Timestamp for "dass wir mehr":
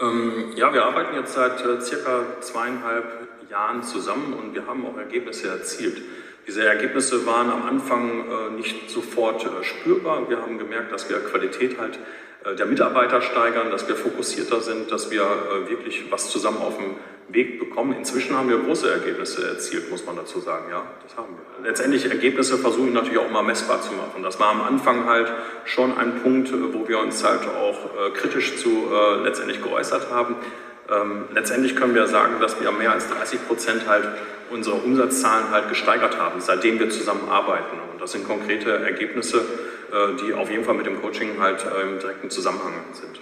32.40-32.90